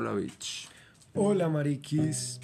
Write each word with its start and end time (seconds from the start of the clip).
Hola, 0.00 0.12
bitch. 0.12 0.68
Hola, 1.16 1.48
mariquis. 1.48 2.38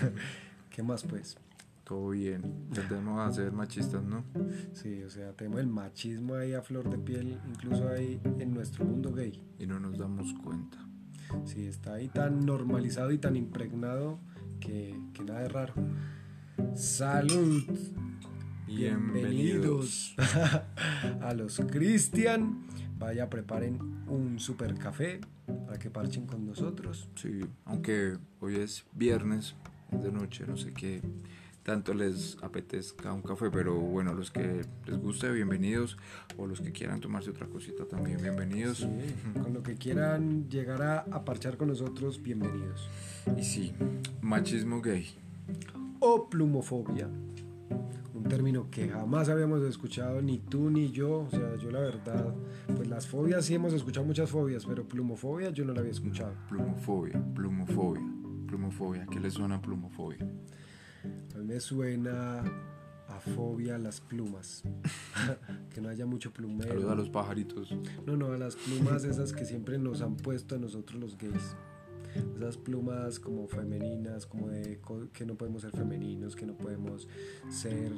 ¿Qué 0.70 0.82
más, 0.82 1.02
pues? 1.02 1.36
Todo 1.84 2.08
bien. 2.08 2.70
Tratemos 2.72 3.20
a 3.20 3.30
ser 3.30 3.52
machistas, 3.52 4.02
¿no? 4.02 4.24
Sí, 4.72 5.02
o 5.02 5.10
sea, 5.10 5.34
tenemos 5.34 5.60
el 5.60 5.66
machismo 5.66 6.36
ahí 6.36 6.54
a 6.54 6.62
flor 6.62 6.88
de 6.88 6.96
piel, 6.96 7.38
incluso 7.46 7.86
ahí 7.86 8.18
en 8.38 8.54
nuestro 8.54 8.86
mundo 8.86 9.12
gay. 9.12 9.42
Y 9.58 9.66
no 9.66 9.78
nos 9.78 9.98
damos 9.98 10.32
cuenta. 10.42 10.78
Sí, 11.44 11.66
está 11.66 11.92
ahí 11.92 12.08
tan 12.08 12.46
normalizado 12.46 13.12
y 13.12 13.18
tan 13.18 13.36
impregnado 13.36 14.18
que, 14.58 14.98
que 15.12 15.22
nada 15.22 15.40
de 15.40 15.48
raro. 15.50 15.74
Salud. 16.74 17.62
Bienvenidos. 18.70 20.14
a 21.22 21.34
los 21.34 21.60
Cristian. 21.70 22.66
Vaya, 22.98 23.28
preparen 23.28 23.78
un 24.06 24.38
super 24.38 24.74
café 24.76 25.20
para 25.66 25.78
que 25.78 25.90
parchen 25.90 26.26
con 26.26 26.46
nosotros. 26.46 27.08
Sí, 27.16 27.40
aunque 27.64 28.16
hoy 28.38 28.56
es 28.56 28.84
viernes, 28.92 29.56
es 29.90 30.02
de 30.04 30.12
noche, 30.12 30.44
no 30.46 30.56
sé 30.56 30.72
qué 30.72 31.02
tanto 31.64 31.94
les 31.94 32.38
apetezca 32.42 33.12
un 33.12 33.22
café, 33.22 33.50
pero 33.50 33.74
bueno, 33.78 34.14
los 34.14 34.30
que 34.30 34.62
les 34.86 34.98
guste, 34.98 35.30
bienvenidos, 35.30 35.98
o 36.38 36.46
los 36.46 36.60
que 36.60 36.72
quieran 36.72 37.00
tomarse 37.00 37.30
otra 37.30 37.46
cosita 37.46 37.84
también, 37.84 38.16
bienvenidos. 38.22 38.78
Sí, 38.78 38.88
con 39.42 39.52
lo 39.52 39.62
que 39.62 39.74
quieran 39.74 40.48
llegar 40.48 40.82
a, 40.82 41.00
a 41.00 41.24
parchar 41.24 41.58
con 41.58 41.68
nosotros, 41.68 42.22
bienvenidos. 42.22 42.88
Y 43.36 43.44
sí, 43.44 43.74
machismo 44.22 44.80
gay. 44.80 45.06
O 46.00 46.30
plumofobia 46.30 47.08
un 48.20 48.28
término 48.28 48.70
que 48.70 48.86
jamás 48.86 49.30
habíamos 49.30 49.62
escuchado 49.62 50.20
ni 50.20 50.38
tú 50.38 50.70
ni 50.70 50.90
yo, 50.90 51.20
o 51.20 51.30
sea, 51.30 51.56
yo 51.56 51.70
la 51.70 51.80
verdad, 51.80 52.34
pues 52.76 52.86
las 52.86 53.06
fobias 53.06 53.46
sí 53.46 53.54
hemos 53.54 53.72
escuchado 53.72 54.04
muchas 54.04 54.28
fobias, 54.28 54.66
pero 54.66 54.86
plumofobia 54.86 55.50
yo 55.50 55.64
no 55.64 55.72
la 55.72 55.80
había 55.80 55.92
escuchado. 55.92 56.34
Plumofobia, 56.48 57.22
plumofobia, 57.34 58.06
plumofobia, 58.46 59.06
¿qué 59.10 59.20
le 59.20 59.30
suena 59.30 59.56
a 59.56 59.62
plumofobia? 59.62 60.28
A 61.34 61.38
mí 61.38 61.46
me 61.46 61.60
suena 61.60 62.40
a 63.08 63.20
fobia 63.34 63.76
a 63.76 63.78
las 63.78 64.02
plumas, 64.02 64.62
que 65.74 65.80
no 65.80 65.88
haya 65.88 66.04
mucho 66.04 66.30
plumero. 66.30 66.68
Saludos 66.68 66.92
a 66.92 66.94
los 66.96 67.08
pajaritos. 67.08 67.74
No, 68.04 68.16
no, 68.16 68.32
a 68.32 68.36
las 68.36 68.54
plumas 68.54 69.04
esas 69.04 69.32
que 69.32 69.46
siempre 69.46 69.78
nos 69.78 70.02
han 70.02 70.16
puesto 70.16 70.56
a 70.56 70.58
nosotros 70.58 71.00
los 71.00 71.16
gays 71.16 71.56
esas 72.36 72.56
plumas 72.56 73.20
como 73.20 73.46
femeninas, 73.46 74.26
como 74.26 74.48
de 74.48 74.80
que 75.12 75.26
no 75.26 75.34
podemos 75.34 75.62
ser 75.62 75.72
femeninos, 75.72 76.34
que 76.36 76.46
no 76.46 76.54
podemos 76.54 77.08
ser 77.48 77.92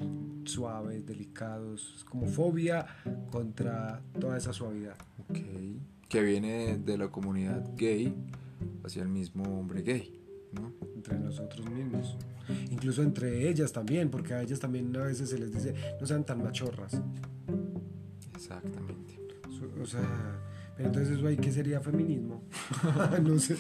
suaves, 0.45 1.07
delicados, 1.07 2.05
como 2.09 2.27
fobia 2.27 2.87
contra 3.31 4.03
toda 4.19 4.37
esa 4.37 4.53
suavidad. 4.53 4.97
Ok, 5.29 5.39
que 6.09 6.23
viene 6.23 6.79
de 6.79 6.99
la 6.99 7.09
comunidad 7.09 7.65
gay 7.77 8.15
hacia 8.85 9.03
el 9.03 9.09
mismo 9.09 9.45
hombre 9.59 9.83
gay, 9.83 10.21
¿no? 10.53 10.73
Entre 10.95 11.19
nosotros 11.19 11.69
mismos. 11.71 12.17
Incluso 12.71 13.03
entre 13.03 13.49
ellas 13.49 13.73
también, 13.73 14.11
porque 14.11 14.35
a 14.35 14.43
ellas 14.43 14.61
también 14.61 14.95
a 14.97 15.05
veces 15.05 15.31
se 15.31 15.39
les 15.39 15.53
dice, 15.53 15.75
no 16.01 16.07
sean 16.07 16.25
tan 16.25 16.43
machorras. 16.43 17.01
Exactamente. 18.35 19.19
O 19.81 19.87
sea, 19.87 20.41
pero 20.77 20.89
entonces 20.89 21.17
eso 21.17 21.27
ahí, 21.27 21.37
¿qué 21.37 21.53
sería 21.53 21.81
feminismo? 21.81 22.43
no 23.23 23.39
sé. 23.39 23.57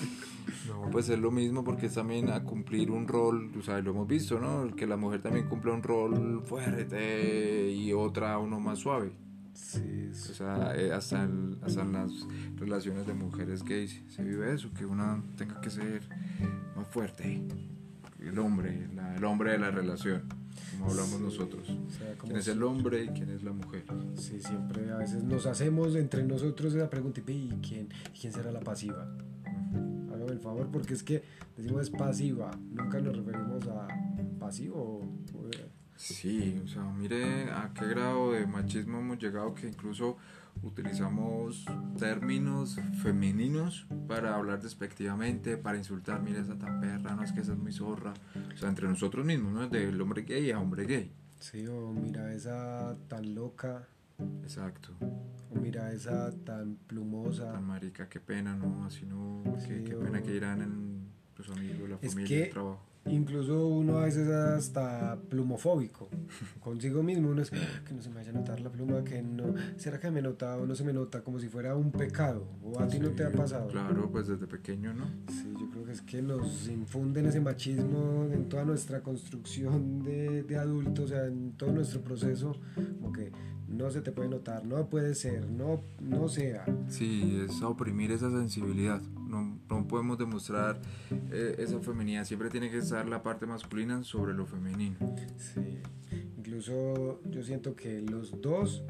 No, 0.73 0.91
pues 0.91 1.09
es 1.09 1.19
lo 1.19 1.31
mismo 1.31 1.62
porque 1.62 1.87
es 1.87 1.95
también 1.95 2.31
a 2.31 2.42
cumplir 2.42 2.91
un 2.91 3.06
rol, 3.06 3.53
o 3.59 3.62
sea, 3.62 3.81
lo 3.81 3.91
hemos 3.91 4.09
visto, 4.09 4.41
¿no? 4.41 4.75
Que 4.75 4.87
la 4.87 4.97
mujer 4.97 5.20
también 5.20 5.48
cumple 5.48 5.73
un 5.73 5.83
rol 5.83 6.42
fuerte 6.45 7.70
y 7.70 7.92
otra 7.92 8.39
uno 8.39 8.59
más 8.59 8.79
suave. 8.79 9.12
Sí, 9.55 10.11
O 10.11 10.34
sea, 10.34 10.75
eh, 10.75 10.92
hasta, 10.92 11.25
en 11.25 11.61
las 11.92 12.27
relaciones 12.56 13.06
de 13.06 13.14
mujeres 13.14 13.62
gays 13.62 14.03
se 14.09 14.25
vive 14.25 14.55
eso, 14.55 14.73
que 14.73 14.87
una 14.87 15.23
tenga 15.37 15.61
que 15.61 15.70
ser 15.70 16.02
más 16.75 16.86
fuerte. 16.89 17.42
El 18.19 18.39
hombre, 18.39 18.89
el 19.17 19.25
hombre 19.25 19.52
de 19.52 19.58
la 19.58 19.70
relación, 19.70 20.23
como 20.73 20.91
hablamos 20.91 21.20
nosotros. 21.20 21.77
¿Quién 22.23 22.36
es 22.36 22.48
el 22.48 22.63
hombre 22.63 23.05
y 23.05 23.08
quién 23.08 23.30
es 23.30 23.42
la 23.42 23.52
mujer? 23.52 23.85
Sí, 24.14 24.41
siempre 24.41 24.91
a 24.91 24.96
veces 24.96 25.25
nos 25.25 25.45
hacemos 25.46 25.96
entre 25.96 26.23
nosotros 26.23 26.75
esa 26.75 26.89
pregunta, 26.89 27.20
¿y 27.27 27.48
quién, 27.67 27.89
quién 28.19 28.33
será 28.33 28.52
la 28.52 28.61
pasiva? 28.61 29.08
Favor, 30.52 30.70
porque 30.70 30.95
es 30.95 31.02
que 31.02 31.23
decimos 31.57 31.83
es 31.83 31.90
pasiva, 31.90 32.51
nunca 32.70 33.01
nos 33.01 33.17
referimos 33.17 33.67
a 33.68 33.89
pasivo. 34.39 35.08
Sí, 35.96 36.61
o 36.64 36.67
sea, 36.67 36.83
mire 36.83 37.51
a 37.52 37.73
qué 37.73 37.86
grado 37.86 38.33
de 38.33 38.45
machismo 38.45 38.98
hemos 38.98 39.18
llegado 39.18 39.55
que 39.55 39.68
incluso 39.68 40.17
utilizamos 40.63 41.64
términos 41.96 42.77
femeninos 43.02 43.86
para 44.08 44.35
hablar 44.35 44.61
despectivamente, 44.61 45.57
para 45.57 45.79
insultar, 45.79 46.20
mire 46.20 46.40
esa 46.40 46.58
tan 46.58 46.80
perra, 46.80 47.14
no 47.14 47.23
es 47.23 47.33
que 47.33 47.40
esa 47.40 47.52
es 47.52 47.58
muy 47.58 47.73
zorra, 47.73 48.13
o 48.52 48.57
sea, 48.57 48.69
entre 48.69 48.89
nosotros 48.89 49.24
mismos, 49.24 49.52
¿no? 49.52 49.69
Del 49.69 50.01
hombre 50.01 50.23
gay 50.23 50.51
a 50.51 50.58
hombre 50.58 50.86
gay. 50.86 51.13
Sí, 51.39 51.67
o 51.69 51.92
mira 51.92 52.33
esa 52.33 52.96
tan 53.08 53.34
loca. 53.34 53.86
Exacto. 54.42 54.90
O 55.50 55.58
mira 55.58 55.92
esa 55.92 56.30
tan 56.44 56.77
plumosa. 56.86 57.52
Tan 57.52 57.64
marica, 57.64 58.08
qué 58.08 58.20
pena, 58.20 58.56
¿no? 58.56 58.84
Así 58.84 59.05
no, 59.05 59.42
qué, 59.66 59.94
pena 59.94 60.22
que 60.22 60.34
irán 60.34 60.62
en 60.62 61.08
tus 61.34 61.50
amigos, 61.50 61.88
la 61.88 61.98
familia, 61.98 62.27
que 62.27 62.44
el 62.44 62.50
trabajo. 62.50 62.92
Incluso 63.07 63.67
uno 63.67 63.98
a 63.98 64.05
veces 64.05 64.29
hasta 64.29 65.18
plumofóbico 65.29 66.08
consigo 66.61 67.02
mismo. 67.02 67.30
Uno 67.30 67.42
es 67.42 67.51
que 67.51 67.95
no 67.95 68.01
se 68.01 68.08
me 68.08 68.17
vaya 68.17 68.30
a 68.30 68.35
notar 68.35 68.61
la 68.61 68.70
pluma, 68.70 69.02
que 69.02 69.23
no. 69.23 69.55
¿Será 69.77 69.98
que 69.98 70.11
me 70.11 70.23
nota 70.23 70.57
o 70.57 70.67
no 70.67 70.74
se 70.74 70.85
me 70.85 70.92
nota 70.92 71.23
como 71.23 71.39
si 71.40 71.48
fuera 71.48 71.74
un 71.74 71.90
pecado? 71.90 72.46
¿O 72.63 72.80
a 72.80 72.86
ti 72.86 73.01
no 73.01 73.11
te 73.11 73.24
ha 73.24 73.33
pasado? 73.33 73.68
Claro, 73.68 74.08
pues 74.11 74.29
desde 74.29 74.46
pequeño, 74.46 74.95
¿no? 74.95 75.05
Sí, 75.29 75.52
yo 75.58 75.68
creo 75.70 75.85
que 75.85 75.92
es 75.92 76.02
que 76.02 76.23
nos 76.23 76.68
infunden 76.68 77.27
ese 77.27 77.40
machismo 77.40 78.29
en 78.33 78.48
toda 78.48 78.64
nuestra 78.64 79.01
construcción 79.01 80.02
de, 80.02 80.45
de 80.45 80.57
adultos, 80.57 81.07
o 81.07 81.08
sea, 81.08 81.27
en 81.27 81.52
todo 81.52 81.73
nuestro 81.73 82.02
proceso, 82.02 82.57
como 83.01 83.13
que 83.13 83.33
no 83.69 83.90
se 83.90 84.02
te 84.02 84.13
puede 84.13 84.29
notar, 84.29 84.64
no 84.64 84.89
puede 84.89 85.14
ser, 85.14 85.51
no, 85.51 85.80
no 86.01 86.29
sea. 86.29 86.64
Sí, 86.89 87.42
es 87.45 87.63
oprimir 87.63 88.13
esa 88.13 88.30
sensibilidad. 88.30 89.01
No, 89.27 89.52
no 89.83 89.89
podemos 89.89 90.17
demostrar 90.17 90.81
eh, 91.33 91.57
esa 91.59 91.81
feminidad, 91.81 92.25
siempre 92.25 92.48
tiene 92.48 92.70
que 92.70 92.79
estar 92.79 93.09
la 93.09 93.23
parte 93.23 93.47
masculina 93.47 94.05
sobre 94.05 94.33
lo 94.33 94.47
femenino. 94.47 94.97
Sí, 95.37 95.81
incluso 96.39 97.20
yo 97.25 97.43
siento 97.43 97.75
que 97.75 98.01
los 98.01 98.41
dos 98.41 98.85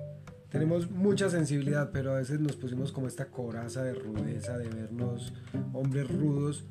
tenemos 0.50 0.90
mucha 0.90 1.30
sensibilidad, 1.30 1.90
pero 1.92 2.12
a 2.12 2.18
veces 2.18 2.40
nos 2.40 2.56
pusimos 2.56 2.92
como 2.92 3.06
esta 3.06 3.30
coraza 3.30 3.82
de 3.82 3.94
rudeza, 3.94 4.58
de 4.58 4.68
vernos 4.68 5.32
hombres 5.72 6.08
rudos, 6.14 6.66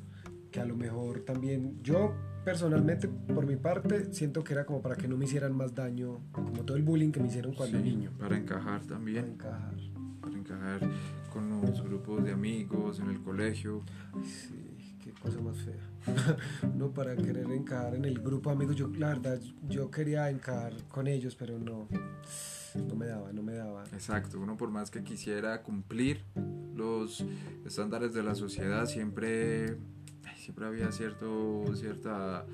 que 0.52 0.60
a 0.60 0.64
lo 0.64 0.76
mejor 0.76 1.24
también 1.24 1.82
yo 1.82 2.14
personalmente, 2.44 3.08
por 3.08 3.44
mi 3.44 3.56
parte, 3.56 4.12
siento 4.12 4.44
que 4.44 4.52
era 4.52 4.64
como 4.64 4.82
para 4.82 4.94
que 4.94 5.08
no 5.08 5.16
me 5.16 5.24
hicieran 5.24 5.56
más 5.56 5.74
daño, 5.74 6.20
como 6.30 6.64
todo 6.64 6.76
el 6.76 6.84
bullying 6.84 7.10
que 7.10 7.20
me 7.20 7.26
hicieron 7.26 7.54
cuando 7.54 7.78
niño. 7.78 8.12
Para 8.18 8.36
encajar 8.36 8.84
también. 8.84 9.36
Para 9.36 9.56
encajar. 9.56 9.74
Para 10.22 10.38
encajar 10.38 10.80
con 11.32 11.50
los 11.60 11.82
grupos 11.82 12.24
de 12.24 12.32
amigos 12.32 13.00
en 13.00 13.10
el 13.10 13.20
colegio. 13.20 13.82
sí, 14.24 14.96
qué 15.02 15.12
cosa 15.12 15.40
más 15.40 15.58
fea. 15.58 16.36
no 16.74 16.90
para 16.90 17.14
querer 17.16 17.50
encajar 17.50 17.96
en 17.96 18.04
el 18.04 18.20
grupo 18.20 18.50
de 18.50 18.56
amigos. 18.56 18.76
Yo, 18.76 18.88
la 18.88 19.08
verdad, 19.08 19.40
yo 19.68 19.90
quería 19.90 20.30
encajar 20.30 20.74
con 20.88 21.06
ellos, 21.06 21.36
pero 21.36 21.58
no. 21.58 21.88
No 22.74 22.94
me 22.94 23.06
daba, 23.06 23.32
no 23.32 23.42
me 23.42 23.52
daba. 23.52 23.84
Exacto, 23.92 24.40
uno 24.40 24.56
por 24.56 24.70
más 24.70 24.90
que 24.90 25.04
quisiera 25.04 25.62
cumplir 25.62 26.24
los 26.74 27.22
estándares 27.66 28.14
de 28.14 28.22
la 28.22 28.34
sociedad, 28.34 28.86
siempre 28.86 29.76
siempre 30.42 30.66
había 30.66 30.90
cierto, 30.92 31.64
cierta... 31.74 32.44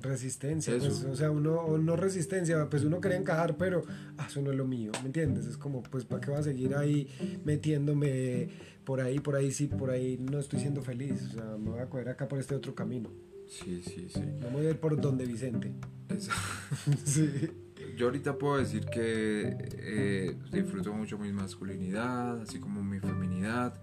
resistencia, 0.00 0.76
pues, 0.78 1.04
o 1.04 1.16
sea, 1.16 1.30
uno, 1.30 1.60
o 1.60 1.78
no 1.78 1.96
resistencia, 1.96 2.68
pues 2.68 2.84
uno 2.84 3.00
quería 3.00 3.18
encajar, 3.18 3.56
pero 3.56 3.84
ah, 4.18 4.26
eso 4.28 4.40
no 4.40 4.50
es 4.50 4.56
lo 4.56 4.66
mío, 4.66 4.92
¿me 5.00 5.06
entiendes? 5.06 5.46
Es 5.46 5.56
como, 5.56 5.82
pues, 5.82 6.04
¿para 6.04 6.20
qué 6.20 6.30
va 6.30 6.38
a 6.38 6.42
seguir 6.42 6.74
ahí 6.74 7.08
metiéndome 7.44 8.48
por 8.84 9.00
ahí, 9.00 9.20
por 9.20 9.36
ahí, 9.36 9.52
sí, 9.52 9.66
por 9.66 9.90
ahí 9.90 10.18
no 10.18 10.38
estoy 10.38 10.60
siendo 10.60 10.82
feliz? 10.82 11.22
O 11.30 11.32
sea, 11.34 11.44
me 11.58 11.70
voy 11.70 11.80
a 11.80 11.86
coger 11.86 12.08
acá 12.08 12.28
por 12.28 12.38
este 12.38 12.54
otro 12.54 12.74
camino. 12.74 13.10
Sí, 13.48 13.82
sí, 13.84 14.08
sí. 14.12 14.22
Voy 14.52 14.66
a 14.66 14.70
ir 14.70 14.78
por 14.78 14.98
donde 15.00 15.26
Vicente. 15.26 15.72
sí. 17.04 17.50
Yo 17.96 18.06
ahorita 18.06 18.38
puedo 18.38 18.58
decir 18.58 18.86
que 18.86 19.56
eh, 19.72 20.36
disfruto 20.52 20.92
mucho 20.92 21.18
mi 21.18 21.32
masculinidad, 21.32 22.40
así 22.40 22.60
como 22.60 22.82
mi 22.82 23.00
feminidad, 23.00 23.74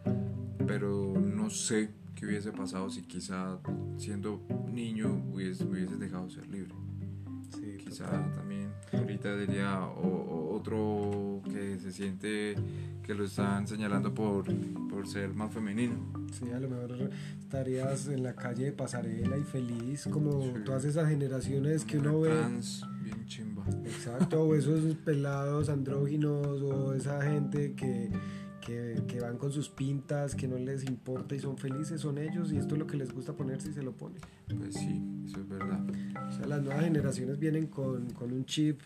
pero 0.65 1.13
no 1.19 1.49
sé 1.49 1.89
qué 2.17 2.25
hubiese 2.25 2.51
pasado 2.51 2.89
si 2.89 3.03
quizá 3.03 3.59
siendo 3.97 4.41
niño 4.71 5.23
hubiese, 5.31 5.63
hubiese 5.63 5.97
dejado 5.97 6.29
ser 6.29 6.47
libre. 6.47 6.73
Sí, 7.55 7.77
quizá 7.77 8.07
también 8.33 8.71
ahorita 8.91 9.37
diría 9.37 9.79
otro 9.85 11.41
que 11.45 11.79
se 11.79 11.91
siente 11.91 12.55
que 13.03 13.13
lo 13.13 13.25
están 13.25 13.67
señalando 13.67 14.13
por, 14.13 14.45
por 14.89 15.07
ser 15.07 15.33
más 15.33 15.53
femenino. 15.53 15.95
Sí, 16.31 16.49
a 16.51 16.59
lo 16.59 16.67
mejor 16.69 17.09
estarías 17.39 18.07
en 18.07 18.23
la 18.23 18.35
calle 18.35 18.65
de 18.65 18.71
pasarela 18.71 19.37
y 19.37 19.43
feliz 19.43 20.07
como 20.11 20.39
todas 20.65 20.85
esas 20.85 21.07
generaciones 21.09 21.85
que 21.85 21.99
uno 21.99 22.21
ve. 22.21 22.33
bien 23.03 23.25
chimba. 23.27 23.63
Exacto, 23.85 24.41
o 24.43 24.55
esos 24.55 24.95
pelados 25.05 25.69
andróginos 25.69 26.61
o 26.61 26.93
esa 26.93 27.21
gente 27.21 27.73
que 27.75 28.11
que, 28.67 29.01
que, 29.07 29.21
van 29.21 29.37
con 29.37 29.49
sus 29.49 29.69
pintas, 29.69 30.35
que 30.35 30.45
no 30.45 30.57
les 30.57 30.83
importa 30.83 31.33
y 31.33 31.39
son 31.39 31.57
felices, 31.57 32.01
son 32.01 32.17
ellos 32.17 32.51
y 32.51 32.57
esto 32.57 32.75
es 32.75 32.79
lo 32.79 32.85
que 32.85 32.97
les 32.97 33.13
gusta 33.13 33.31
ponerse 33.31 33.69
y 33.69 33.73
se 33.73 33.81
lo 33.81 33.93
ponen. 33.93 34.19
Pues 34.45 34.75
sí, 34.75 35.01
eso 35.25 35.39
es 35.39 35.47
verdad. 35.47 35.79
O 36.27 36.31
sea, 36.33 36.47
las 36.47 36.61
nuevas 36.61 36.83
generaciones 36.83 37.39
vienen 37.39 37.67
con, 37.67 38.09
con 38.11 38.33
un 38.33 38.43
chip 38.43 38.81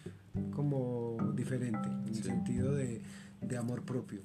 como 0.51 1.18
diferente, 1.33 1.89
en 1.89 2.07
el 2.10 2.24
sentido 2.24 2.75
de, 2.75 3.01
de 3.42 3.57
amor 3.57 3.81
propio. 3.81 4.22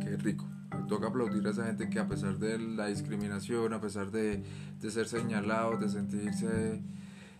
Qué 0.00 0.16
rico. 0.16 0.44
Me 0.76 0.88
toca 0.88 1.06
aplaudir 1.06 1.46
a 1.46 1.50
esa 1.50 1.66
gente 1.66 1.88
que 1.88 2.00
a 2.00 2.08
pesar 2.08 2.40
de 2.40 2.58
la 2.58 2.88
discriminación, 2.88 3.72
a 3.72 3.80
pesar 3.80 4.10
de, 4.10 4.42
de 4.80 4.90
ser 4.90 5.06
señalados, 5.06 5.80
de 5.80 5.88
sentirse 5.88 6.82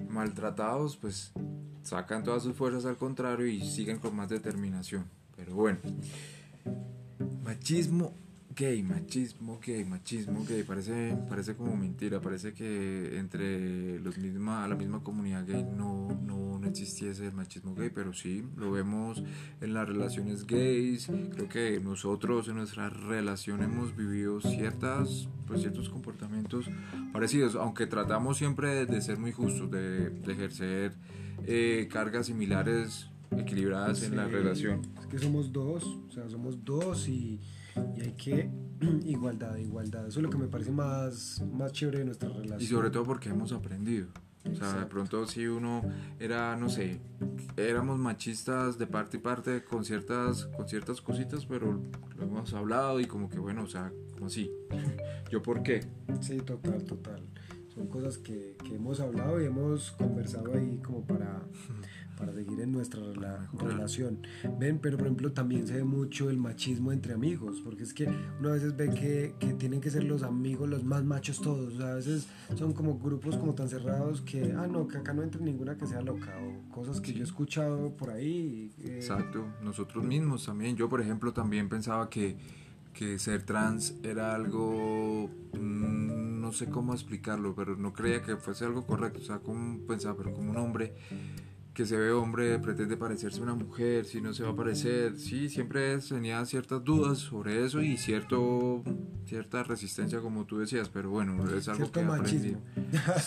maltratados, 0.08 0.96
pues 0.96 1.32
sacan 1.82 2.22
todas 2.22 2.44
sus 2.44 2.54
fuerzas 2.54 2.86
al 2.86 2.96
contrario 2.96 3.48
y 3.48 3.60
siguen 3.60 3.98
con 3.98 4.14
más 4.14 4.28
determinación. 4.28 5.06
Pero 5.36 5.52
bueno, 5.56 5.78
machismo 7.42 8.14
gay, 8.54 8.82
machismo 8.82 9.60
gay, 9.64 9.84
machismo 9.84 10.44
gay, 10.44 10.64
parece, 10.64 11.16
parece 11.28 11.54
como 11.54 11.76
mentira, 11.76 12.20
parece 12.20 12.52
que 12.52 13.16
entre 13.18 14.00
los 14.00 14.18
misma, 14.18 14.66
la 14.66 14.74
misma 14.74 15.02
comunidad 15.02 15.46
gay 15.46 15.64
no, 15.64 16.08
no, 16.26 16.58
no 16.58 16.66
existiese 16.66 17.26
el 17.26 17.32
machismo 17.32 17.74
gay, 17.74 17.90
pero 17.90 18.12
sí, 18.12 18.44
lo 18.56 18.72
vemos 18.72 19.22
en 19.60 19.72
las 19.72 19.88
relaciones 19.88 20.46
gays, 20.46 21.06
creo 21.06 21.48
que 21.48 21.80
nosotros 21.80 22.48
en 22.48 22.56
nuestra 22.56 22.90
relación 22.90 23.62
hemos 23.62 23.96
vivido 23.96 24.40
ciertas, 24.40 25.28
pues, 25.46 25.60
ciertos 25.60 25.88
comportamientos 25.88 26.66
parecidos, 27.12 27.54
aunque 27.54 27.86
tratamos 27.86 28.36
siempre 28.36 28.84
de, 28.84 29.00
ser 29.00 29.18
muy 29.18 29.32
justos, 29.32 29.70
de, 29.70 30.10
de 30.10 30.32
ejercer 30.32 30.92
eh, 31.46 31.88
cargas 31.90 32.26
similares 32.26 33.09
equilibradas 33.36 34.02
en 34.02 34.16
la 34.16 34.26
relación. 34.26 34.82
Es 35.00 35.06
que 35.06 35.18
somos 35.18 35.52
dos, 35.52 35.84
o 35.84 36.10
sea, 36.10 36.28
somos 36.28 36.64
dos 36.64 37.08
y, 37.08 37.40
y, 37.96 38.00
hay 38.00 38.12
que 38.12 38.50
igualdad, 39.04 39.56
igualdad. 39.56 40.06
Eso 40.06 40.20
es 40.20 40.22
lo 40.22 40.30
que 40.30 40.38
me 40.38 40.48
parece 40.48 40.70
más, 40.70 41.42
más 41.52 41.72
chévere 41.72 42.00
de 42.00 42.04
nuestra 42.06 42.28
relación. 42.28 42.60
Y 42.60 42.66
sobre 42.66 42.90
todo 42.90 43.04
porque 43.04 43.28
hemos 43.28 43.52
aprendido. 43.52 44.08
O 44.50 44.54
sea, 44.54 44.72
de 44.72 44.86
pronto 44.86 45.26
si 45.26 45.46
uno 45.46 45.82
era, 46.18 46.56
no 46.56 46.70
sé, 46.70 46.98
éramos 47.58 47.98
machistas 47.98 48.78
de 48.78 48.86
parte 48.86 49.18
y 49.18 49.20
parte 49.20 49.62
con 49.62 49.84
ciertas, 49.84 50.46
con 50.56 50.66
ciertas 50.66 51.02
cositas, 51.02 51.44
pero 51.44 51.82
lo 52.16 52.22
hemos 52.22 52.54
hablado 52.54 53.00
y 53.00 53.04
como 53.04 53.28
que 53.28 53.38
bueno, 53.38 53.64
o 53.64 53.66
sea, 53.66 53.92
como 54.14 54.26
así. 54.26 54.50
¿Yo 55.30 55.42
por 55.42 55.62
qué? 55.62 55.86
Sí, 56.20 56.38
total, 56.38 56.82
total. 56.84 57.22
Son 57.74 57.86
cosas 57.86 58.18
que, 58.18 58.56
que 58.64 58.74
hemos 58.74 59.00
hablado 59.00 59.40
y 59.40 59.46
hemos 59.46 59.92
conversado 59.92 60.52
ahí 60.54 60.80
como 60.82 61.04
para 61.04 61.42
para 62.20 62.32
seguir 62.34 62.60
en 62.60 62.70
nuestra 62.70 63.00
relación. 63.58 64.18
Ven, 64.58 64.78
pero 64.78 64.98
por 64.98 65.06
ejemplo 65.06 65.32
también 65.32 65.66
se 65.66 65.74
ve 65.74 65.84
mucho 65.84 66.28
el 66.28 66.36
machismo 66.36 66.92
entre 66.92 67.14
amigos, 67.14 67.62
porque 67.64 67.82
es 67.82 67.94
que 67.94 68.06
uno 68.38 68.50
a 68.50 68.52
veces 68.52 68.76
ve 68.76 68.90
que, 68.90 69.34
que 69.40 69.54
tienen 69.54 69.80
que 69.80 69.90
ser 69.90 70.04
los 70.04 70.22
amigos 70.22 70.68
los 70.68 70.84
más 70.84 71.02
machos 71.02 71.40
todos, 71.40 71.80
a 71.80 71.94
veces 71.94 72.28
son 72.56 72.74
como 72.74 72.98
grupos 72.98 73.36
como 73.36 73.54
tan 73.54 73.68
cerrados 73.68 74.20
que, 74.20 74.52
ah, 74.56 74.66
no, 74.66 74.86
que 74.86 74.98
acá 74.98 75.14
no 75.14 75.22
entre 75.22 75.40
ninguna 75.40 75.76
que 75.78 75.86
sea 75.86 76.02
loca, 76.02 76.36
o 76.38 76.70
cosas 76.70 77.00
que 77.00 77.12
yo 77.12 77.20
he 77.20 77.24
escuchado 77.24 77.96
por 77.96 78.10
ahí. 78.10 78.70
Eh. 78.78 78.96
Exacto, 78.96 79.46
nosotros 79.62 80.04
mismos 80.04 80.44
también, 80.44 80.76
yo 80.76 80.88
por 80.88 81.00
ejemplo 81.00 81.32
también 81.32 81.68
pensaba 81.68 82.10
que 82.10 82.36
que 82.92 83.18
ser 83.18 83.42
trans 83.42 83.94
era 84.02 84.34
algo, 84.34 85.30
mm, 85.58 85.79
no 86.50 86.56
sé 86.56 86.66
cómo 86.66 86.94
explicarlo, 86.94 87.54
pero 87.54 87.76
no 87.76 87.92
creía 87.92 88.22
que 88.22 88.34
fuese 88.34 88.64
algo 88.64 88.84
correcto, 88.84 89.20
o 89.20 89.22
sea, 89.22 89.38
como 89.38 89.86
pensaba, 89.86 90.16
pero 90.16 90.34
como 90.34 90.50
un 90.50 90.56
hombre 90.56 90.94
que 91.72 91.86
se 91.86 91.96
ve 91.96 92.10
hombre 92.10 92.58
pretende 92.58 92.96
parecerse 92.96 93.40
una 93.40 93.54
mujer, 93.54 94.04
si 94.04 94.20
no 94.20 94.34
se 94.34 94.42
va 94.42 94.50
a 94.50 94.56
parecer, 94.56 95.16
sí, 95.16 95.48
siempre 95.48 95.96
tenía 95.98 96.44
ciertas 96.44 96.82
dudas 96.82 97.18
sobre 97.18 97.64
eso 97.64 97.80
y 97.80 97.96
cierto 97.96 98.82
cierta 99.26 99.62
resistencia 99.62 100.18
como 100.18 100.44
tú 100.44 100.58
decías, 100.58 100.88
pero 100.88 101.10
bueno, 101.10 101.48
es 101.56 101.68
algo 101.68 101.88
que 101.92 102.00
aprendí. 102.00 102.56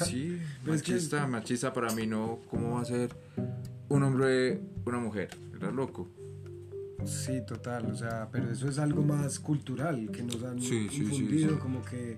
Sí, 0.04 0.38
machista, 0.68 1.26
machista 1.26 1.72
para 1.72 1.94
mí 1.94 2.06
no, 2.06 2.40
¿cómo 2.50 2.76
va 2.76 2.82
a 2.82 2.86
ser 2.86 3.16
un 3.88 4.04
hombre 4.04 4.60
una 4.84 5.00
mujer? 5.00 5.30
Era 5.56 5.72
loco. 5.72 6.10
Sí, 7.06 7.42
total, 7.46 7.86
o 7.86 7.96
sea, 7.96 8.30
pero 8.32 8.52
eso 8.52 8.68
es 8.68 8.80
algo 8.80 9.02
más 9.02 9.40
cultural 9.40 10.10
que 10.12 10.24
nos 10.24 10.44
han 10.44 10.60
sí, 10.60 10.88
infundido 10.92 11.60
como 11.60 11.84
que 11.84 12.18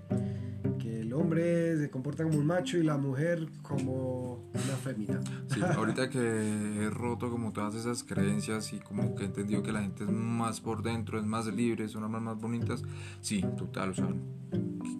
hombre 1.15 1.77
se 1.77 1.89
comporta 1.89 2.23
como 2.23 2.37
un 2.37 2.45
macho 2.45 2.77
y 2.77 2.83
la 2.83 2.97
mujer 2.97 3.47
como 3.61 4.49
una 4.53 4.75
fémina. 4.83 5.19
Sí, 5.47 5.61
ahorita 5.61 6.09
que 6.09 6.19
he 6.19 6.89
roto 6.89 7.29
como 7.29 7.51
todas 7.51 7.75
esas 7.75 8.03
creencias 8.03 8.73
y 8.73 8.79
como 8.79 9.15
que 9.15 9.23
he 9.23 9.25
entendido 9.25 9.63
que 9.63 9.71
la 9.71 9.81
gente 9.81 10.03
es 10.03 10.09
más 10.11 10.61
por 10.61 10.83
dentro, 10.83 11.19
es 11.19 11.25
más 11.25 11.47
libre, 11.47 11.87
son 11.87 12.03
armas 12.03 12.21
más 12.21 12.39
bonitas, 12.39 12.83
sí, 13.21 13.43
total, 13.57 13.91
o 13.91 13.93
sea, 13.93 14.07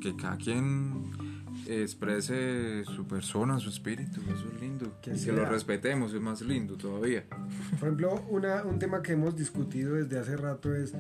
que 0.02 0.16
cada 0.16 0.38
quien 0.38 1.12
exprese 1.68 2.84
su 2.86 3.08
persona, 3.08 3.60
su 3.60 3.70
espíritu, 3.70 4.22
eso 4.22 4.48
es 4.54 4.62
lindo. 4.62 5.00
Que, 5.02 5.12
que 5.12 5.32
lo 5.32 5.46
respetemos, 5.46 6.14
es 6.14 6.22
más 6.22 6.42
lindo 6.42 6.76
todavía. 6.76 7.26
Por 7.80 7.90
ejemplo, 7.90 8.26
una, 8.30 8.64
un 8.64 8.80
tema 8.80 9.02
que 9.02 9.14
hemos 9.14 9.36
discutido 9.36 9.96
desde 9.96 10.20
hace 10.20 10.38
rato 10.38 10.74
es, 10.76 10.94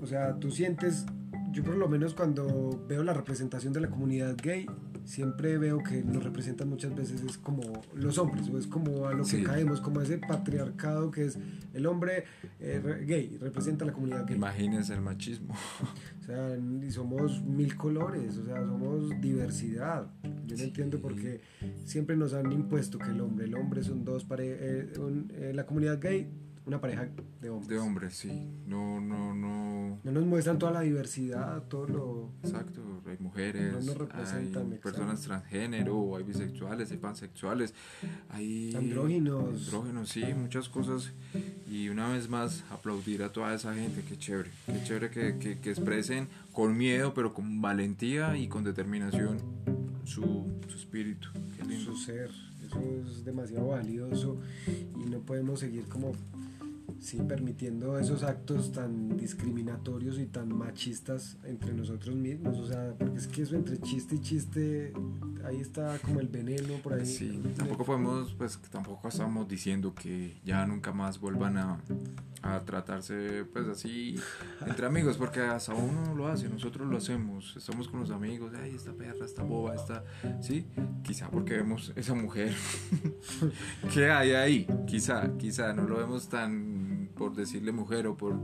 o 0.00 0.06
sea, 0.06 0.38
tú 0.38 0.50
sientes 0.50 1.06
yo 1.52 1.62
por 1.62 1.76
lo 1.76 1.88
menos 1.88 2.14
cuando 2.14 2.84
veo 2.88 3.02
la 3.02 3.12
representación 3.12 3.72
de 3.72 3.80
la 3.80 3.90
comunidad 3.90 4.36
gay, 4.42 4.66
siempre 5.04 5.58
veo 5.58 5.82
que 5.82 6.02
nos 6.02 6.24
representan 6.24 6.68
muchas 6.68 6.94
veces 6.94 7.22
es 7.22 7.36
como 7.38 7.62
los 7.94 8.18
hombres, 8.18 8.48
o 8.48 8.58
es 8.58 8.66
como 8.66 9.06
a 9.06 9.12
lo 9.12 9.24
que 9.24 9.42
caemos, 9.42 9.80
como 9.80 10.00
ese 10.00 10.18
patriarcado 10.18 11.10
que 11.10 11.26
es 11.26 11.38
el 11.74 11.86
hombre 11.86 12.24
eh, 12.58 13.04
gay, 13.06 13.36
representa 13.40 13.84
a 13.84 13.88
la 13.88 13.92
comunidad 13.92 14.26
gay. 14.26 14.36
Imagínense 14.36 14.94
el 14.94 15.00
machismo. 15.00 15.54
O 16.22 16.24
sea, 16.24 16.56
y 16.56 16.88
somos 16.92 17.42
mil 17.42 17.76
colores, 17.76 18.38
o 18.38 18.44
sea, 18.44 18.64
somos 18.64 19.20
diversidad. 19.20 20.06
Yo 20.46 20.56
no 20.56 20.62
entiendo 20.62 21.00
por 21.00 21.16
qué 21.16 21.40
siempre 21.84 22.16
nos 22.16 22.32
han 22.32 22.52
impuesto 22.52 22.96
que 22.96 23.10
el 23.10 23.20
hombre, 23.20 23.46
el 23.46 23.56
hombre 23.56 23.82
son 23.82 24.04
dos 24.04 24.22
parejas, 24.22 24.60
eh, 24.62 24.92
eh, 25.32 25.52
la 25.52 25.66
comunidad 25.66 26.00
gay 26.00 26.28
una 26.64 26.80
pareja 26.80 27.08
de 27.40 27.50
hombres. 27.50 27.68
De 27.68 27.78
hombres, 27.78 28.14
sí. 28.14 28.48
No, 28.66 29.00
no, 29.00 29.34
no. 29.34 29.98
No 30.02 30.12
nos 30.12 30.24
muestran 30.24 30.58
toda 30.58 30.72
la 30.72 30.80
diversidad, 30.80 31.62
todo 31.64 31.86
lo. 31.88 32.30
Exacto, 32.42 32.80
hay 33.06 33.16
mujeres, 33.18 33.74
hay 34.34 34.78
personas 34.78 35.20
transgénero, 35.22 36.16
hay 36.16 36.24
bisexuales, 36.24 36.90
hay 36.90 36.98
pansexuales, 36.98 37.74
hay. 38.30 38.74
Andróginos. 38.74 39.66
Andróginos, 39.66 40.08
sí, 40.08 40.24
muchas 40.34 40.68
cosas. 40.68 41.12
Y 41.68 41.88
una 41.88 42.12
vez 42.12 42.28
más, 42.28 42.64
aplaudir 42.70 43.22
a 43.22 43.32
toda 43.32 43.54
esa 43.54 43.74
gente, 43.74 44.04
qué 44.08 44.16
chévere. 44.16 44.50
Qué 44.66 44.82
chévere 44.84 45.10
que, 45.10 45.38
que, 45.38 45.58
que 45.58 45.70
expresen 45.70 46.28
con 46.52 46.76
miedo, 46.76 47.12
pero 47.14 47.34
con 47.34 47.60
valentía 47.60 48.36
y 48.36 48.48
con 48.48 48.62
determinación 48.62 49.40
su, 50.04 50.46
su 50.68 50.76
espíritu. 50.76 51.28
Qué 51.56 51.64
lindo. 51.64 51.92
Su 51.92 51.96
ser. 51.96 52.30
Eso 52.66 52.80
es 52.80 53.24
demasiado 53.24 53.68
valioso 53.68 54.38
y 54.66 55.10
no 55.10 55.18
podemos 55.20 55.60
seguir 55.60 55.84
como 55.88 56.12
sí, 56.98 57.18
permitiendo 57.28 57.98
esos 57.98 58.22
actos 58.22 58.72
tan 58.72 59.16
discriminatorios 59.16 60.18
y 60.18 60.26
tan 60.26 60.56
machistas 60.56 61.36
entre 61.44 61.74
nosotros 61.74 62.14
mismos. 62.14 62.58
O 62.58 62.66
sea, 62.66 62.94
porque 62.98 63.18
es 63.18 63.26
que 63.26 63.42
eso 63.42 63.56
entre 63.56 63.78
chiste 63.80 64.16
y 64.16 64.20
chiste, 64.20 64.92
ahí 65.44 65.60
está 65.60 65.98
como 65.98 66.20
el 66.20 66.28
veneno 66.28 66.74
por 66.82 66.94
ahí. 66.94 67.06
Sí, 67.06 67.40
tampoco 67.56 67.84
podemos, 67.84 68.34
pues 68.34 68.58
tampoco 68.70 69.08
estamos 69.08 69.48
diciendo 69.48 69.94
que 69.94 70.40
ya 70.44 70.64
nunca 70.66 70.92
más 70.92 71.18
vuelvan 71.18 71.58
a, 71.58 71.78
a 72.42 72.60
tratarse 72.60 73.44
pues 73.52 73.66
así 73.68 74.16
entre 74.66 74.86
amigos, 74.86 75.16
porque 75.16 75.40
hasta 75.40 75.74
uno 75.74 76.14
lo 76.14 76.26
hace, 76.26 76.48
nosotros 76.48 76.88
lo 76.88 76.96
hacemos, 76.96 77.56
estamos 77.56 77.88
con 77.88 78.00
los 78.00 78.10
amigos, 78.10 78.52
ay, 78.60 78.74
esta 78.74 78.92
perra, 78.92 79.24
esta 79.24 79.42
boba, 79.42 79.74
esta, 79.74 80.04
sí, 80.40 80.66
quizá 81.02 81.30
porque 81.30 81.54
vemos 81.54 81.92
esa 81.94 82.14
mujer 82.14 82.52
que 83.94 84.10
hay 84.10 84.32
ahí, 84.32 84.66
quizá, 84.86 85.36
quizá 85.38 85.72
no 85.72 85.82
lo 85.82 85.98
vemos 85.98 86.28
tan 86.28 86.81
por 87.14 87.34
decirle 87.34 87.72
mujer 87.72 88.06
o 88.06 88.16
por... 88.16 88.38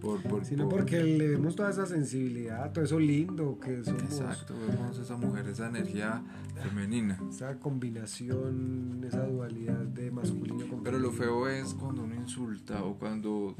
por, 0.00 0.22
por 0.22 0.44
Sino 0.44 0.68
porque 0.68 1.02
le 1.02 1.28
vemos 1.28 1.54
toda 1.56 1.70
esa 1.70 1.86
sensibilidad, 1.86 2.72
todo 2.72 2.84
eso 2.84 2.98
lindo 2.98 3.58
que 3.58 3.84
somos. 3.84 4.02
Exacto, 4.02 4.54
vemos 4.68 4.98
esa 4.98 5.16
mujer, 5.16 5.46
esa 5.48 5.68
energía 5.68 6.22
femenina. 6.62 7.18
Esa 7.28 7.58
combinación, 7.58 9.02
esa 9.06 9.26
dualidad 9.26 9.84
de 9.84 10.10
masculino 10.10 10.68
con 10.68 10.82
Pero 10.82 10.98
lo 10.98 11.12
feo 11.12 11.48
es 11.48 11.74
cuando 11.74 12.04
uno 12.04 12.14
insulta 12.14 12.82
o 12.84 12.98
cuando 12.98 13.54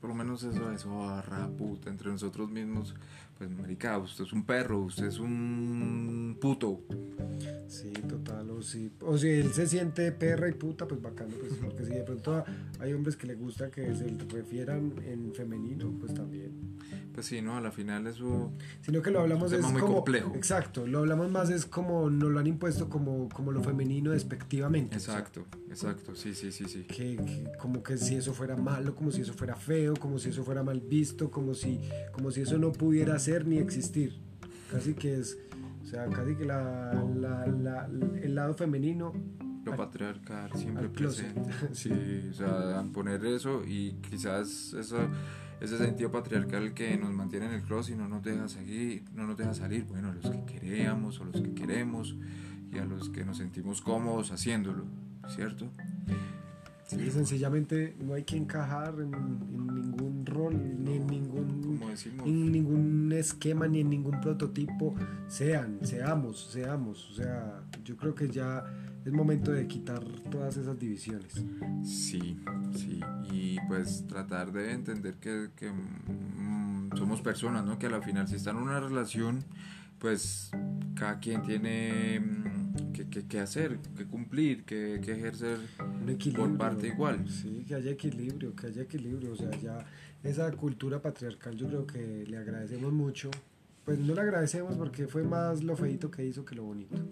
por 0.00 0.08
lo 0.10 0.16
menos 0.16 0.42
eso, 0.42 0.70
eso 0.72 0.98
barra 0.98 1.48
puta 1.48 1.90
entre 1.90 2.10
nosotros 2.10 2.50
mismos, 2.50 2.94
pues 3.36 3.50
marica, 3.50 3.98
usted 3.98 4.24
es 4.24 4.32
un 4.32 4.44
perro, 4.44 4.80
usted 4.80 5.06
es 5.06 5.18
un 5.18 6.38
puto. 6.40 6.80
Sí, 7.68 7.92
total, 8.08 8.50
o 8.50 8.62
si, 8.62 8.90
o 9.00 9.16
si 9.16 9.28
él 9.28 9.52
se 9.52 9.66
siente 9.66 10.10
perra 10.12 10.48
y 10.48 10.52
puta, 10.52 10.88
pues 10.88 11.00
bacano, 11.00 11.34
pues 11.38 11.52
porque 11.54 11.84
si 11.84 11.92
de 11.92 12.02
pronto 12.02 12.44
hay 12.78 12.92
hombres 12.92 13.16
que 13.16 13.26
le 13.26 13.34
gusta 13.34 13.70
que 13.70 13.94
se 13.94 14.08
refieran 14.28 14.94
en 15.04 15.32
femenino, 15.34 15.92
pues 16.00 16.14
también. 16.14 16.78
Pues 17.20 17.26
sí, 17.26 17.42
¿no? 17.42 17.56
A 17.56 17.60
la 17.60 17.70
final 17.70 18.06
eso... 18.06 18.50
Sino 18.82 19.02
que 19.02 19.10
lo 19.10 19.20
hablamos 19.20 19.52
Es 19.52 19.58
un 19.58 19.58
es, 19.58 19.60
tema 19.66 19.72
muy 19.72 19.80
como... 19.82 19.94
complejo. 19.96 20.32
Exacto, 20.34 20.86
lo 20.86 21.00
hablamos 21.00 21.30
más 21.30 21.50
es 21.50 21.66
como 21.66 22.08
nos 22.10 22.30
lo 22.30 22.38
han 22.40 22.46
impuesto 22.46 22.88
como, 22.88 23.28
como 23.28 23.52
lo 23.52 23.62
femenino 23.62 24.10
despectivamente. 24.12 24.96
o 24.96 25.00
sea, 25.00 25.14
Exacto, 25.18 25.44
exacto, 25.68 26.14
sí, 26.14 26.34
sí, 26.34 26.50
sí, 26.52 26.64
sí. 26.66 26.84
que, 26.84 27.16
que 27.16 27.44
como 27.58 27.82
que 27.82 27.96
si 27.98 28.16
eso 28.16 28.32
fuera 28.32 28.56
malo, 28.56 28.94
como 28.94 29.10
si 29.10 29.20
eso 29.20 29.32
fuera 29.34 29.54
feo, 29.56 29.94
como 29.96 30.18
si 30.18 30.30
eso 30.30 30.42
fuera 30.44 30.62
mal 30.62 30.80
visto, 30.80 31.30
como 31.30 31.54
si, 31.54 31.78
como 32.12 32.30
si 32.30 32.40
eso 32.40 32.56
no 32.58 32.72
pudiera 32.72 33.18
ser 33.18 33.46
ni 33.46 33.58
existir. 33.58 34.18
Casi 34.70 34.94
que 34.94 35.18
es, 35.18 35.36
o 35.82 35.86
sea, 35.86 36.06
casi 36.06 36.34
que 36.36 36.44
la, 36.44 36.94
la- 37.16 37.46
la- 37.46 37.88
el 38.22 38.34
lado 38.34 38.54
femenino 38.54 39.12
Lo 39.64 39.72
al- 39.72 39.76
patriarcal 39.78 40.50
siempre 40.54 40.88
presente. 40.88 41.50
Sí, 41.72 41.90
o 42.30 42.32
sea, 42.34 42.84
poner 42.94 43.24
eso 43.26 43.62
y 43.66 43.94
quizás 44.08 44.72
eso, 44.74 44.96
ese 45.60 45.78
sentido 45.78 46.10
patriarcal 46.10 46.72
que 46.72 46.96
nos 46.96 47.12
mantiene 47.12 47.46
en 47.46 47.52
el 47.52 47.62
closet 47.62 47.94
y 47.94 47.98
no 47.98 48.08
nos 48.08 48.22
deja 48.22 48.48
seguir, 48.48 49.04
no 49.14 49.26
nos 49.26 49.36
deja 49.36 49.54
salir, 49.54 49.84
bueno, 49.84 50.08
a 50.08 50.14
los 50.14 50.30
que 50.30 50.44
queremos 50.44 51.20
o 51.20 51.24
los 51.24 51.40
que 51.40 51.52
queremos 51.54 52.16
y 52.72 52.78
a 52.78 52.84
los 52.84 53.10
que 53.10 53.24
nos 53.24 53.38
sentimos 53.38 53.82
cómodos 53.82 54.32
haciéndolo, 54.32 54.84
¿cierto? 55.28 55.70
Sí, 56.86 57.10
sencillamente 57.10 57.94
no 58.00 58.14
hay 58.14 58.24
que 58.24 58.36
encajar 58.36 58.94
en, 58.98 59.14
en 59.14 59.66
ningún 59.74 60.26
rol, 60.26 60.56
ni 60.56 60.96
en 60.96 61.06
ningún, 61.06 61.80
decimos, 61.88 62.26
en 62.26 62.50
ningún 62.50 63.12
esquema, 63.12 63.68
ni 63.68 63.80
en 63.80 63.90
ningún 63.90 64.20
prototipo. 64.20 64.96
Sean, 65.28 65.78
seamos, 65.82 66.50
seamos. 66.52 67.08
O 67.10 67.14
sea, 67.14 67.62
yo 67.84 67.96
creo 67.96 68.16
que 68.16 68.28
ya 68.28 68.64
es 69.04 69.12
momento 69.12 69.52
de 69.52 69.66
quitar 69.66 70.02
todas 70.30 70.56
esas 70.56 70.78
divisiones. 70.78 71.32
Sí, 71.84 72.38
sí, 72.76 73.00
y 73.32 73.56
pues 73.68 74.06
tratar 74.06 74.52
de 74.52 74.72
entender 74.72 75.14
que, 75.14 75.48
que, 75.56 75.70
mm, 75.70 76.90
somos 76.96 77.20
personas, 77.22 77.64
¿no? 77.64 77.78
Que 77.78 77.86
a 77.86 77.90
la 77.90 78.02
final 78.02 78.28
si 78.28 78.36
están 78.36 78.56
en 78.56 78.62
una 78.64 78.80
relación, 78.80 79.44
pues 79.98 80.50
cada 80.94 81.18
quien 81.20 81.42
tiene 81.42 82.20
mm, 82.20 82.92
que, 82.92 83.08
que- 83.08 83.26
que 83.26 83.40
hacer, 83.40 83.78
que 83.96 84.04
cumplir, 84.06 84.64
que, 84.64 85.00
que 85.02 85.12
ejercer 85.12 85.58
Un 86.02 86.08
equilibrio. 86.10 86.48
por 86.48 86.58
parte 86.58 86.88
igual. 86.88 87.28
Sí, 87.28 87.64
que 87.66 87.74
haya 87.76 87.90
equilibrio, 87.92 88.54
que 88.54 88.66
haya 88.66 88.82
equilibrio. 88.82 89.32
O 89.32 89.36
sea, 89.36 89.50
ya 89.60 89.78
esa 90.22 90.50
cultura 90.52 91.00
patriarcal 91.00 91.56
yo 91.56 91.68
creo 91.68 91.86
que 91.86 92.24
le 92.28 92.36
agradecemos 92.36 92.92
mucho. 92.92 93.30
Pues 93.84 93.98
no 93.98 94.14
le 94.14 94.20
agradecemos 94.20 94.76
porque 94.76 95.06
fue 95.06 95.22
más 95.22 95.62
lo 95.62 95.74
feito 95.76 96.10
que 96.10 96.24
hizo 96.26 96.44
que 96.44 96.54
lo 96.54 96.64
bonito. 96.64 96.96